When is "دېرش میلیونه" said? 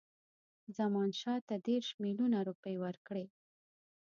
1.67-2.37